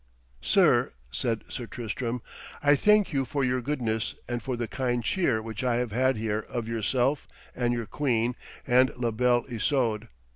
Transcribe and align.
'Sir,' 0.41 0.93
said 1.11 1.43
Sir 1.47 1.67
Tristram, 1.67 2.23
'I 2.63 2.73
thank 2.77 3.13
you 3.13 3.23
for 3.23 3.43
your 3.43 3.61
goodness 3.61 4.15
and 4.27 4.41
for 4.41 4.57
the 4.57 4.67
kind 4.67 5.03
cheer 5.03 5.43
which 5.43 5.63
I 5.63 5.75
have 5.75 5.91
had 5.91 6.17
here 6.17 6.39
of 6.49 6.67
yourself 6.67 7.27
and 7.55 7.71
your 7.71 7.85
queen 7.85 8.35
and 8.65 8.91
La 8.97 9.11
Belle 9.11 9.45
Isoude. 9.47 10.07